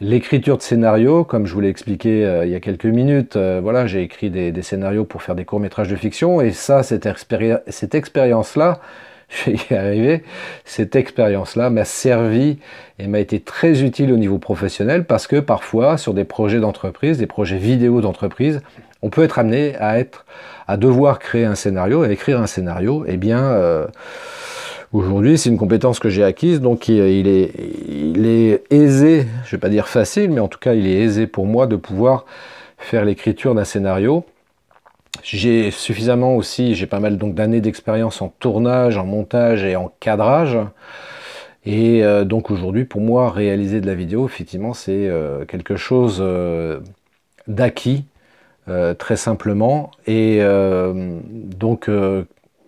[0.00, 3.36] l'écriture de scénarios, comme je vous l'ai expliqué euh, il y a quelques minutes.
[3.36, 6.82] Euh, voilà, j'ai écrit des, scénarios pour faire des courts métrages de fiction, et ça,
[6.82, 7.08] cette,
[7.68, 8.80] cette expérience-là,
[9.28, 10.24] je vais y arriver,
[10.64, 12.58] cette expérience-là m'a servi
[12.98, 17.18] et m'a été très utile au niveau professionnel parce que parfois, sur des projets d'entreprise,
[17.18, 18.62] des projets vidéo d'entreprise,
[19.06, 20.24] on peut être amené à être
[20.66, 23.86] à devoir créer un scénario, à écrire un scénario, eh bien, euh,
[24.92, 29.86] aujourd'hui, c'est une compétence que j'ai acquise, donc il est, aisé, je vais pas dire
[29.86, 32.24] facile, mais en tout cas, il est aisé pour moi de pouvoir
[32.78, 34.24] faire l'écriture d'un scénario.
[35.22, 39.92] J'ai suffisamment aussi, j'ai pas mal donc d'années d'expérience en tournage, en montage et en
[40.00, 40.58] cadrage.
[41.64, 46.20] Et euh, donc aujourd'hui, pour moi, réaliser de la vidéo, effectivement, c'est euh, quelque chose
[47.46, 48.04] d'acquis
[48.98, 49.90] très simplement.
[50.06, 52.24] Et euh, donc, euh,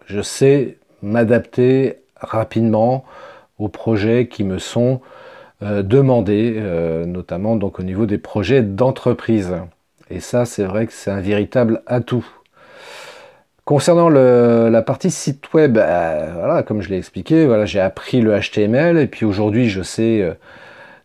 [0.06, 3.04] je sais m'adapter rapidement
[3.58, 5.00] aux projets qui me sont
[5.60, 6.62] demandés,
[7.04, 9.56] notamment donc au niveau des projets d'entreprise.
[10.08, 12.24] Et ça, c'est vrai que c'est un véritable atout.
[13.64, 18.98] Concernant la partie site web, voilà, comme je l'ai expliqué, voilà, j'ai appris le HTML
[18.98, 20.36] et puis aujourd'hui je sais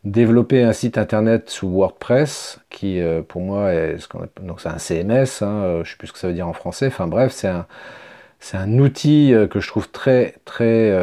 [0.04, 3.98] développer un site internet sous WordPress, qui euh, pour moi est
[4.42, 6.54] donc c'est un CMS, hein, euh, je sais plus ce que ça veut dire en
[6.54, 6.88] français.
[6.88, 10.94] Enfin bref, c'est un outil euh, que je trouve très très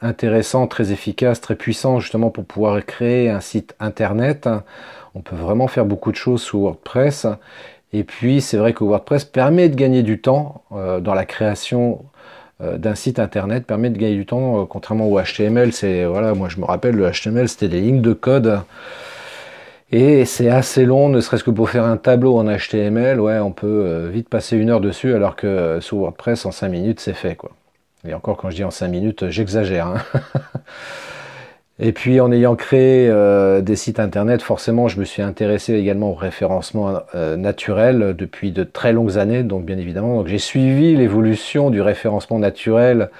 [0.00, 4.48] intéressant, très efficace, très puissant justement pour pouvoir créer un site internet.
[5.14, 7.26] On peut vraiment faire beaucoup de choses sous WordPress.
[7.92, 12.04] Et puis c'est vrai que WordPress permet de gagner du temps dans la création
[12.60, 15.72] d'un site internet, permet de gagner du temps, euh, contrairement au HTML.
[15.72, 18.60] C'est voilà, moi je me rappelle le HTML c'était des lignes de code.
[19.92, 23.52] Et c'est assez long, ne serait-ce que pour faire un tableau en HTML, ouais, on
[23.52, 27.36] peut vite passer une heure dessus, alors que sous WordPress, en 5 minutes, c'est fait,
[27.36, 27.52] quoi.
[28.06, 29.86] Et encore, quand je dis en 5 minutes, j'exagère.
[29.86, 30.02] Hein.
[31.80, 36.10] Et puis en ayant créé euh, des sites internet, forcément, je me suis intéressé également
[36.10, 39.42] au référencement euh, naturel depuis de très longues années.
[39.42, 43.10] Donc bien évidemment, j'ai suivi l'évolution du référencement naturel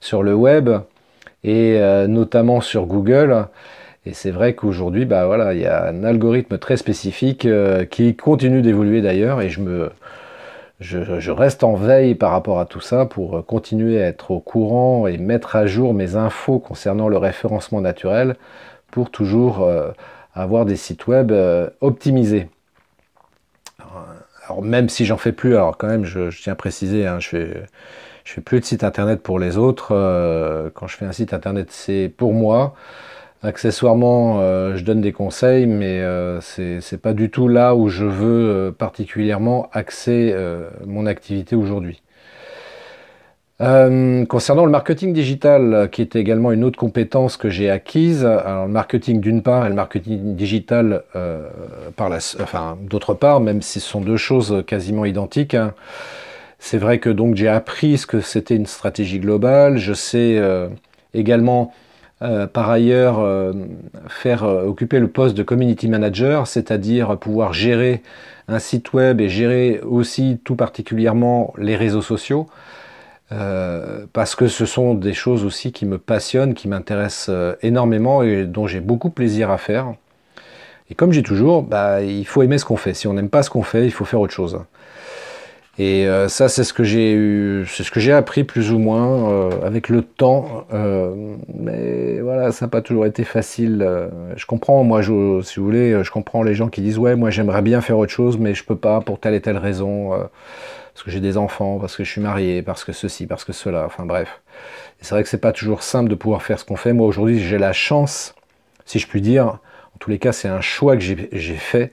[0.00, 0.70] sur le web
[1.44, 3.46] et euh, notamment sur Google.
[4.06, 7.46] Et c'est vrai qu'aujourd'hui, bah voilà, il y a un algorithme très spécifique
[7.90, 9.90] qui continue d'évoluer d'ailleurs, et je me
[10.80, 15.06] je, reste en veille par rapport à tout ça pour continuer à être au courant
[15.06, 18.36] et mettre à jour mes infos concernant le référencement naturel
[18.90, 19.90] pour toujours euh,
[20.34, 22.48] avoir des sites web euh, optimisés.
[24.46, 27.28] Alors, même si j'en fais plus, alors quand même je, tiens à préciser, hein, je
[27.28, 27.66] fais
[28.24, 29.88] fais plus de site internet pour les autres.
[29.92, 32.74] Euh, quand je fais un site internet, c'est pour moi.
[33.42, 37.88] Accessoirement, euh, je donne des conseils, mais euh, ce c'est pas du tout là où
[37.88, 40.34] je veux euh, particulièrement axer
[40.86, 42.02] mon activité aujourd'hui.
[43.58, 49.20] concernant le marketing digital, qui est également une autre compétence que j'ai acquise, le marketing
[49.20, 51.02] d'une part et le marketing digital
[51.96, 55.54] par la, enfin, d'autre part, même si ce sont deux choses quasiment identiques.
[55.54, 55.72] Hein,
[56.58, 59.78] c'est vrai que donc j'ai appris ce que c'était une stratégie globale.
[59.78, 60.38] Je sais
[61.14, 61.72] également
[62.22, 63.52] euh, par ailleurs, euh,
[64.08, 68.02] faire euh, occuper le poste de community manager, c'est-à-dire pouvoir gérer
[68.46, 72.46] un site web et gérer aussi tout particulièrement les réseaux sociaux,
[74.12, 77.30] parce que ce sont des choses aussi qui me passionnent, qui m'intéressent
[77.62, 79.94] énormément et dont j'ai beaucoup plaisir à faire.
[80.90, 82.92] Et comme j'ai toujours, bah, il faut aimer ce qu'on fait.
[82.92, 84.58] Si on n'aime pas ce qu'on fait, il faut faire autre chose.
[85.82, 88.78] Et euh, ça, c'est ce que j'ai eu, c'est ce que j'ai appris plus ou
[88.78, 90.66] moins euh, avec le temps.
[90.74, 93.88] Euh, mais voilà, ça n'a pas toujours été facile.
[94.36, 97.62] je comprends, moi, si vous voulez, je comprends les gens qui disent ouais, moi, j'aimerais
[97.62, 101.10] bien faire autre chose, mais je peux pas pour telle et telle raison, parce que
[101.10, 103.86] j'ai des enfants, parce que je suis marié, parce que ceci, parce que cela.
[103.86, 104.42] Enfin bref,
[105.00, 106.92] c'est vrai que c'est pas toujours simple de pouvoir faire ce qu'on fait.
[106.92, 108.34] Moi, aujourd'hui, j'ai la chance,
[108.84, 109.46] si je puis dire.
[109.94, 111.90] En tous les cas, c'est un choix que j'ai fait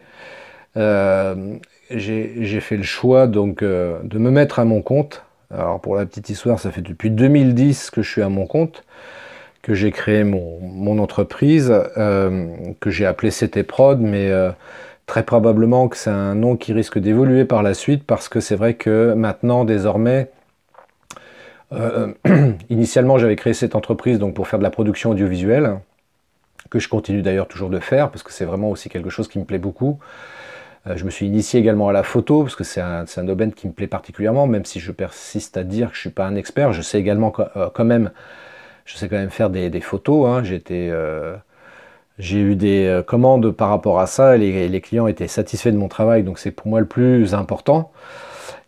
[1.90, 5.24] j'ai fait le choix donc euh, de me mettre à mon compte.
[5.54, 8.84] Alors pour la petite histoire, ça fait depuis 2010 que je suis à mon compte,
[9.62, 12.48] que j'ai créé mon, entreprise, euh,
[12.80, 14.52] que j'ai appelé CT Prod, mais euh,
[15.06, 18.56] très probablement que c'est un nom qui risque d'évoluer par la suite parce que c'est
[18.56, 20.30] vrai que maintenant, désormais,
[22.70, 25.80] initialement j'avais créé cette entreprise donc pour faire de la production audiovisuelle,
[26.70, 29.40] que je continue d'ailleurs toujours de faire parce que c'est vraiment aussi quelque chose qui
[29.40, 30.00] me plaît beaucoup.
[30.88, 33.68] Euh, je me suis initié également à la photo, parce que c'est un, domaine qui
[33.68, 36.36] me plaît particulièrement, même si je persiste à dire que je ne suis pas un
[36.36, 36.74] expert.
[36.74, 38.12] Je sais également euh, quand même,
[38.86, 40.28] je sais quand même faire des, photos.
[40.28, 40.44] Hein.
[40.72, 41.36] Euh,
[42.20, 45.88] j'ai eu des commandes par rapport à ça, et les, clients étaient satisfaits de mon
[45.88, 47.92] travail, donc c'est pour moi le plus important.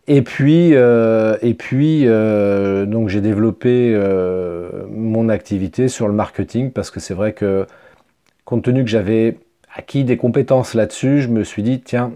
[0.08, 4.00] Et puis, et puis donc j'ai développé
[4.92, 7.66] mon activité sur le marketing, parce que c'est vrai que
[8.46, 9.38] compte tenu que j'avais
[9.80, 12.12] acquis des compétences là-dessus, je me suis dit, tiens,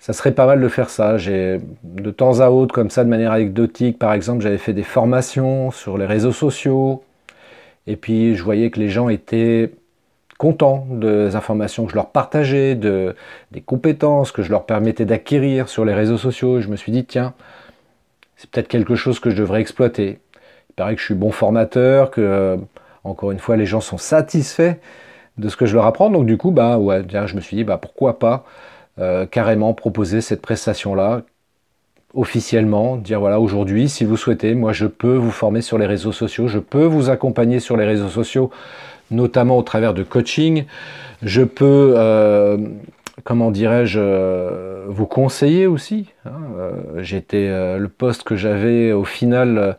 [0.00, 1.16] ça serait pas mal de faire ça.
[1.16, 4.82] J'ai de temps à autre, comme ça, de manière anecdotique, par exemple, j'avais fait des
[4.82, 7.04] formations sur les réseaux sociaux,
[7.86, 9.70] et puis je voyais que les gens étaient
[10.36, 13.14] contents des informations que je leur partageais, de,
[13.52, 16.60] des compétences que je leur permettais d'acquérir sur les réseaux sociaux.
[16.60, 17.34] je me suis dit, tiens,
[18.36, 20.18] c'est peut-être quelque chose que je devrais exploiter.
[20.70, 22.56] Il paraît que je suis bon formateur, que, euh,
[23.04, 24.74] encore une fois, les gens sont satisfaits
[25.38, 26.10] de ce que je leur apprends.
[26.10, 28.44] Donc du coup, bah je me suis dit, bah pourquoi pas
[28.98, 31.22] euh, carrément proposer cette prestation-là
[32.14, 36.12] officiellement, dire voilà, aujourd'hui, si vous souhaitez, moi je peux vous former sur les réseaux
[36.12, 38.50] sociaux, je peux vous accompagner sur les réseaux sociaux,
[39.10, 40.66] notamment au travers de coaching.
[41.22, 42.58] Je peux, euh,
[43.24, 46.08] comment dirais-je, euh, vous conseiller aussi.
[46.26, 46.32] Hein.
[46.98, 49.78] J'étais le poste que j'avais au final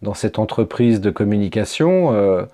[0.00, 2.46] dans cette entreprise de communication.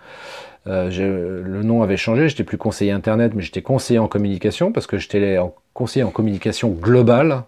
[0.66, 4.86] Euh, le nom avait changé, j'étais plus conseiller internet, mais j'étais conseiller en communication parce
[4.86, 5.38] que j'étais
[5.74, 7.44] conseiller en communication globale.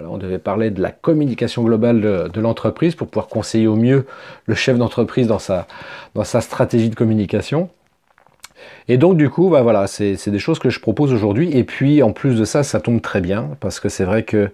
[0.00, 4.06] On devait parler de la communication globale de, l'entreprise pour pouvoir conseiller au mieux
[4.46, 5.66] le chef d'entreprise dans sa,
[6.14, 7.68] dans sa stratégie de communication.
[8.86, 11.56] Et donc du coup, bah voilà, c'est des choses que je propose aujourd'hui.
[11.56, 14.50] Et puis en plus de ça, ça tombe très bien parce que c'est vrai que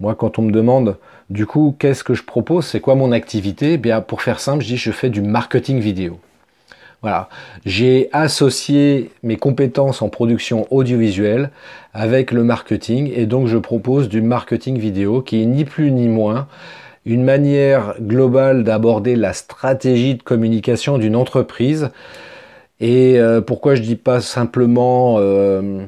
[0.00, 0.96] moi, quand on me demande
[1.30, 4.62] du coup qu'est-ce que je propose, c'est quoi mon activité, eh bien pour faire simple,
[4.62, 6.18] je dis je fais du marketing vidéo.
[7.02, 7.30] Voilà,
[7.64, 11.50] j'ai associé mes compétences en production audiovisuelle
[11.94, 16.08] avec le marketing et donc je propose du marketing vidéo qui est ni plus ni
[16.08, 16.46] moins
[17.06, 21.88] une manière globale d'aborder la stratégie de communication d'une entreprise.
[22.80, 25.86] Et euh, pourquoi je dis pas simplement euh,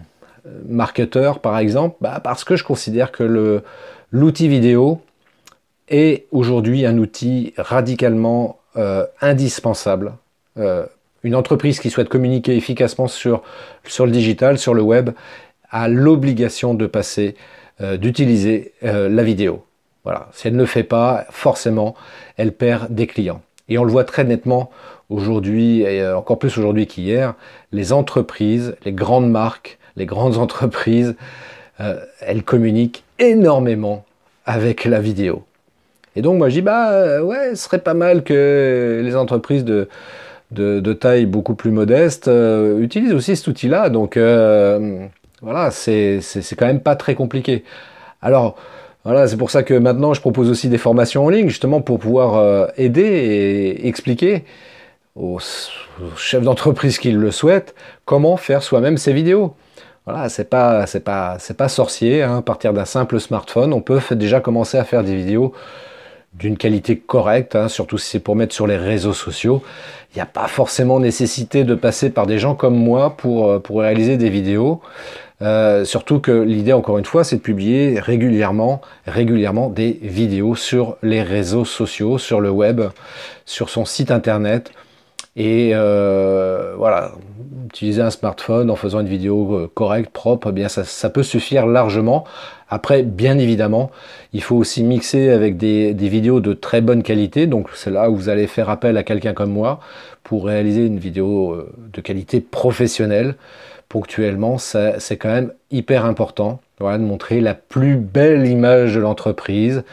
[0.66, 1.96] marketeur par exemple?
[2.00, 3.62] Bah, Parce que je considère que
[4.10, 5.02] l'outil vidéo
[5.88, 10.14] est aujourd'hui un outil radicalement euh, indispensable.
[11.22, 13.42] Une entreprise qui souhaite communiquer efficacement sur,
[13.84, 15.10] sur le digital, sur le web,
[15.70, 17.34] a l'obligation de passer,
[17.80, 19.64] d'utiliser la vidéo.
[20.04, 20.28] Voilà.
[20.32, 21.94] Si elle ne le fait pas, forcément,
[22.36, 23.40] elle perd des clients.
[23.68, 24.70] Et on le voit très nettement
[25.10, 27.34] aujourd'hui, et euh, encore plus aujourd'hui qu'hier,
[27.70, 31.14] les entreprises, les grandes marques, les grandes entreprises,
[31.80, 34.04] euh, elles communiquent énormément
[34.46, 35.44] avec la vidéo.
[36.16, 39.64] Et donc moi je dis bah euh, ouais, ce serait pas mal que les entreprises
[39.64, 39.88] de,
[40.52, 42.30] de, taille beaucoup plus modeste
[42.80, 43.88] utilisent aussi cet outil-là.
[43.90, 44.16] Donc
[45.42, 46.20] voilà, c'est
[46.56, 47.64] quand même pas très compliqué.
[48.22, 48.56] Alors
[49.04, 51.98] voilà, c'est pour ça que maintenant je propose aussi des formations en ligne, justement pour
[51.98, 54.44] pouvoir euh, aider et expliquer
[55.16, 55.40] aux,
[56.16, 59.56] chefs d'entreprise qui le souhaitent comment faire soi-même ces vidéos.
[60.06, 62.22] Voilà, c'est pas, pas, pas sorcier.
[62.22, 62.38] Hein.
[62.38, 65.52] À partir d'un simple smartphone, on peut déjà commencer à faire des vidéos
[66.34, 69.62] d'une qualité correcte, hein, surtout si c'est pour mettre sur les réseaux sociaux.
[70.14, 73.58] Il n'y a pas forcément nécessité de passer par des gens comme moi pour, euh,
[73.58, 74.80] pour réaliser des vidéos.
[75.42, 80.96] Euh, surtout que l'idée, encore une fois, c'est de publier régulièrement, régulièrement des vidéos sur
[81.02, 82.80] les réseaux sociaux, sur le web,
[83.44, 84.70] sur son site internet.
[85.34, 87.12] Et euh, voilà,
[87.66, 91.66] utiliser un smartphone en faisant une vidéo euh, correcte, propre, eh bien ça, peut suffire
[91.66, 92.24] largement.
[92.68, 93.90] Après, bien évidemment,
[94.32, 97.46] il faut aussi mixer avec des, vidéos de très bonne qualité.
[97.46, 99.80] Donc c'est là où vous allez faire appel à quelqu'un comme moi
[100.22, 103.34] pour réaliser une vidéo de qualité professionnelle
[103.92, 109.84] ponctuellement, c'est quand même hyper important voilà, de montrer la plus belle image de l'entreprise.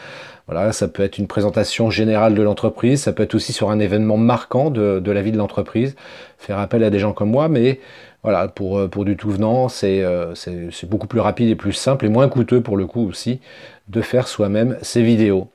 [0.51, 3.77] Voilà, ça peut être une présentation générale de l'entreprise, ça peut être aussi sur un
[3.77, 5.95] événement marquant de, la vie de l'entreprise,
[6.39, 7.79] faire appel à des gens comme moi, mais
[8.23, 12.09] voilà, pour, pour du tout venant, euh, c'est beaucoup plus rapide et plus simple et
[12.09, 13.41] moins coûteux pour le coup aussi
[13.89, 15.49] de faire soi-même ces vidéos.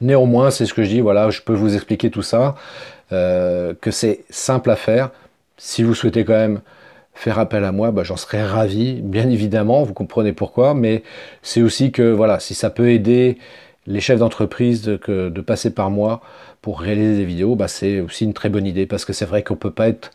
[0.00, 2.56] Néanmoins, c'est ce que je dis, voilà, je peux vous expliquer tout ça,
[3.12, 5.10] euh, que c'est simple à faire.
[5.56, 6.62] Si vous souhaitez quand même
[7.14, 11.04] faire appel à moi, bah, j'en serais ravi, bien évidemment, vous comprenez pourquoi, mais
[11.42, 13.38] c'est aussi que voilà, si ça peut aider
[13.86, 16.20] les chefs d'entreprise de, de, passer par moi
[16.62, 19.42] pour réaliser des vidéos, bah, c'est aussi une très bonne idée parce que c'est vrai
[19.42, 20.10] qu'on peut pas être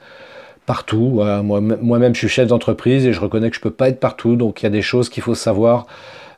[0.65, 1.21] partout.
[1.43, 4.61] Moi-même, je suis chef d'entreprise et je reconnais que je peux pas être partout, donc
[4.61, 5.87] il y a des choses qu'il faut savoir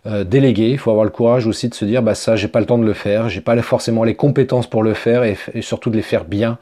[0.06, 0.70] euh, déléguer.
[0.70, 2.78] Il faut avoir le courage aussi de se dire, bah ça, j'ai pas le temps
[2.78, 6.02] de le faire, j'ai pas forcément les compétences pour le faire et, surtout de les
[6.02, 6.58] faire bien.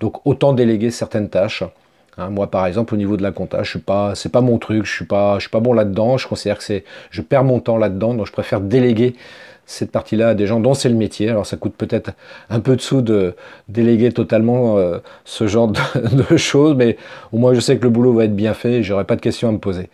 [0.00, 1.64] Donc autant déléguer certaines tâches.
[2.18, 4.58] Hein, moi, par exemple, au niveau de la compta, je suis pas, c'est pas mon
[4.58, 6.18] truc, je suis je suis pas bon là-dedans.
[6.18, 9.16] Je considère que c'est, je perds mon temps là-dedans, donc je préfère déléguer
[9.66, 11.28] cette partie-là à des gens dont c'est le métier.
[11.30, 12.12] Alors ça coûte peut-être
[12.50, 13.34] un peu de sous de
[13.68, 16.96] déléguer totalement euh, ce genre de, choses, mais
[17.32, 19.20] au moins je sais que le boulot va être bien fait et j'aurai pas de
[19.20, 19.88] questions à me poser.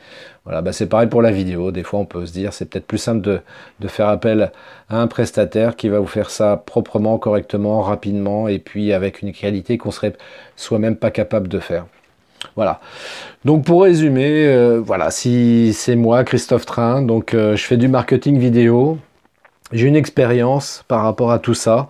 [0.45, 1.71] Voilà, bah c'est pareil pour la vidéo.
[1.71, 3.41] Des fois, on peut se dire c'est peut-être plus simple de,
[3.81, 4.53] de, faire appel
[4.89, 9.33] à un prestataire qui va vous faire ça proprement, correctement, rapidement et puis avec une
[9.33, 10.15] qualité qu'on serait
[10.57, 11.85] soi-même pas capable de faire.
[12.57, 12.81] Voilà.
[13.45, 17.89] Donc pour résumer, euh, voilà, si c'est moi, Christophe Train, donc euh, je fais du
[17.89, 18.99] marketing vidéo,
[19.73, 21.89] j'ai une expérience par rapport à tout ça,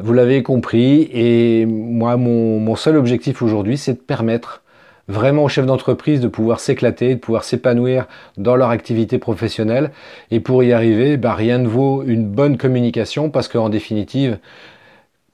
[0.00, 4.62] vous l'avez compris, et moi mon, seul objectif aujourd'hui c'est de permettre
[5.08, 9.90] vraiment aux chefs d'entreprise de pouvoir s'éclater, de pouvoir s'épanouir dans leur activité professionnelle,
[10.30, 14.38] et pour y arriver, bah, rien ne vaut une bonne communication, parce qu'en définitive,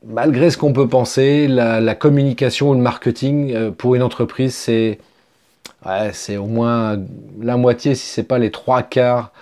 [0.07, 4.99] malgré ce qu'on peut penser, la, communication ou le marketing euh, pour une entreprise, c'est
[6.13, 6.99] c'est au moins
[7.43, 9.33] la moitié, si ce n'est pas les trois quarts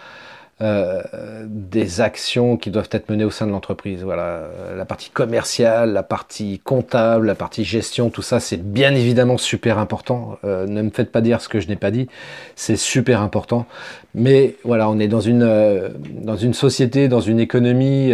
[0.63, 1.03] euh,
[1.47, 4.03] des actions qui doivent être menées au sein de l'entreprise.
[4.03, 4.43] Voilà,
[4.77, 9.79] la partie commerciale, la partie comptable, la partie gestion, tout ça, c'est bien évidemment super
[9.79, 10.39] important.
[10.45, 12.09] Euh, ne me faites pas dire ce que je n'ai pas dit,
[12.57, 13.67] c'est super important.
[14.15, 15.91] Mais voilà, on est dans une
[16.23, 18.13] dans une société, dans une économie,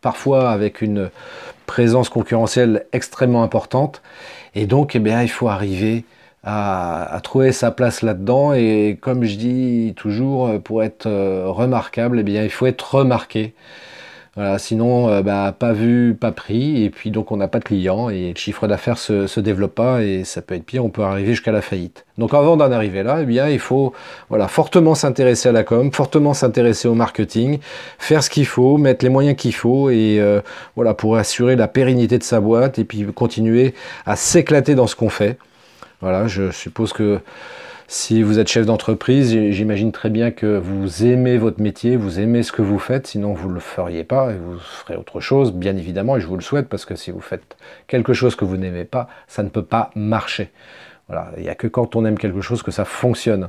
[0.00, 1.10] parfois avec une
[1.66, 4.02] présence concurrentielle extrêmement importante.
[4.54, 6.04] Et donc, eh bien, il faut arriver
[6.44, 8.52] à, trouver sa place là-dedans.
[8.52, 13.54] Et comme je dis toujours, pour être euh, remarquable, eh bien, il faut être remarqué.
[14.58, 18.08] Sinon, euh, bah, pas vu, pas pris, et puis donc on n'a pas de clients,
[18.08, 21.02] et le chiffre d'affaires se, se développe pas, et ça peut être pire, on peut
[21.02, 22.04] arriver jusqu'à la faillite.
[22.18, 23.92] Donc avant d'en arriver là, eh bien, il faut
[24.28, 27.58] voilà, fortement s'intéresser à la com, fortement s'intéresser au marketing,
[27.98, 30.40] faire ce qu'il faut, mettre les moyens qu'il faut, et euh,
[30.76, 33.74] voilà, pour assurer la pérennité de sa boîte, et puis continuer
[34.06, 35.36] à s'éclater dans ce qu'on fait.
[36.00, 37.20] Voilà, je suppose que
[37.90, 42.42] si vous êtes chef d'entreprise, j'imagine très bien que vous aimez votre métier, vous aimez
[42.42, 45.52] ce que vous faites, sinon vous ne le feriez pas et vous ferez autre chose,
[45.52, 48.44] bien évidemment, et je vous le souhaite, parce que si vous faites quelque chose que
[48.44, 50.50] vous n'aimez pas, ça ne peut pas marcher.
[51.08, 53.48] Voilà, il n'y a que quand on aime quelque chose que ça fonctionne.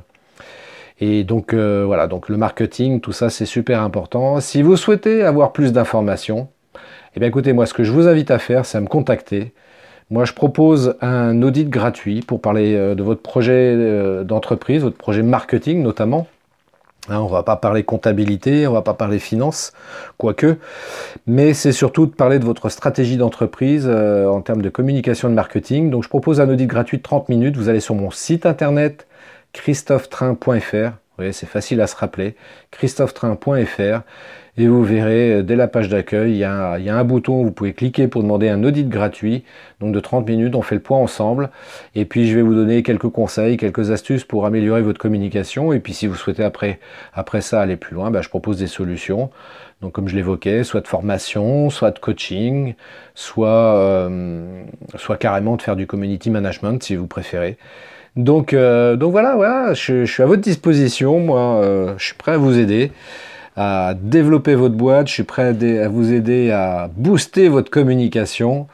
[1.01, 4.39] Et donc euh, voilà, donc le marketing, tout ça c'est super important.
[4.39, 6.49] Si vous souhaitez avoir plus d'informations,
[7.15, 9.53] eh bien écoutez, moi ce que je vous invite à faire, c'est à me contacter.
[10.11, 14.97] Moi, je propose un audit gratuit pour parler euh, de votre projet euh, d'entreprise, votre
[14.97, 16.27] projet marketing notamment.
[17.09, 19.71] Hein, on ne va pas parler comptabilité, on ne va pas parler finance,
[20.17, 20.57] quoique,
[21.27, 25.35] mais c'est surtout de parler de votre stratégie d'entreprise euh, en termes de communication de
[25.35, 25.91] marketing.
[25.91, 27.55] Donc je propose un audit gratuit de 30 minutes.
[27.55, 29.07] Vous allez sur mon site internet
[29.53, 30.91] christophetrain.fr.
[31.19, 32.35] Oui, c'est facile à se rappeler.
[32.71, 34.01] christophetrain.fr
[34.59, 37.51] et vous verrez euh, dès la page d'accueil, il, y, a un bouton où vous
[37.51, 39.45] pouvez cliquer pour demander un audit gratuit.
[39.79, 41.49] Donc de 30 minutes, on fait le point ensemble.
[41.95, 45.71] Et puis je vais vous donner quelques conseils, quelques astuces pour améliorer votre communication.
[45.71, 46.79] Et puis si vous souhaitez après,
[47.13, 49.29] après ça aller plus loin, bah, je propose des solutions.
[49.81, 52.73] Donc comme je l'évoquais, soit de formation, soit de coaching,
[53.15, 54.61] soit, euh,
[54.95, 57.57] soit carrément de faire du community management si vous préférez.
[58.17, 61.61] Donc, euh, donc voilà, voilà je, suis à votre disposition, moi
[61.97, 62.91] je suis prêt à vous aider
[63.95, 68.67] développer votre boîte, je suis prêt à, vous aider à booster votre communication.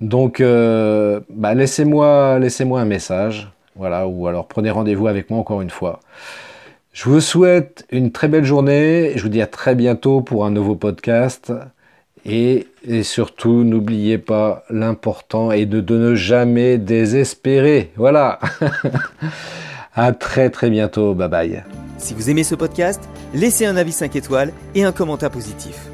[0.00, 5.62] Donc, euh, bah, laissez-moi laissez un message, voilà, ou alors prenez rendez-vous avec moi encore
[5.62, 6.00] une fois.
[6.92, 9.12] Je vous souhaite une très belle journée.
[9.14, 11.52] Je vous dis à très bientôt pour un nouveau podcast.
[12.26, 17.92] Et, et surtout, n'oubliez pas, l'important de, de ne jamais désespérer.
[17.96, 18.40] Voilà.
[19.98, 21.12] à très très bientôt.
[21.14, 21.64] Bye bye.
[21.98, 23.02] Si vous aimez ce podcast,
[23.34, 25.88] laissez un avis 5 étoiles et un commentaire positif.